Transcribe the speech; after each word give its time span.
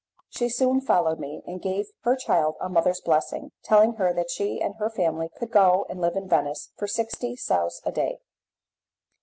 She 0.31 0.49
soon 0.49 0.81
followed 0.81 1.19
me, 1.19 1.43
and 1.45 1.61
gave 1.61 1.85
her 2.05 2.15
child 2.15 2.55
a 2.59 2.67
mother's 2.67 2.99
blessing, 2.99 3.51
telling 3.63 3.97
her 3.97 4.11
that 4.15 4.31
she 4.31 4.59
and 4.59 4.73
her 4.77 4.89
family 4.89 5.29
could 5.37 5.51
go 5.51 5.85
and 5.91 6.01
live 6.01 6.15
in 6.15 6.27
Venice 6.27 6.71
for 6.75 6.87
sixty 6.87 7.35
sous 7.35 7.79
a 7.85 7.91
day. 7.91 8.17